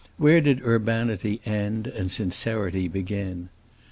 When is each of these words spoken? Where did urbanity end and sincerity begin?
Where 0.17 0.41
did 0.41 0.63
urbanity 0.65 1.41
end 1.45 1.85
and 1.85 2.11
sincerity 2.11 2.87
begin? 2.87 3.49